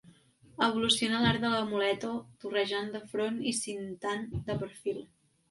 Evolucionà 0.67 1.19
l'art 1.23 1.43
de 1.43 1.51
la 1.55 1.59
muleta 1.73 2.09
torejant 2.45 2.91
de 2.97 3.03
front 3.13 3.39
i 3.53 3.55
citant 3.61 4.27
de 4.51 4.59
perfil. 4.65 5.01